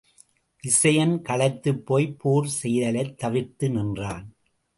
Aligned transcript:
விசயன் 0.63 1.21
களைத்துப் 1.21 1.85
போய்ப் 1.85 2.19
போர் 2.19 2.49
செய்தலைத் 2.63 3.15
தவிர்த்து 3.15 3.69
நின்றான். 3.69 4.33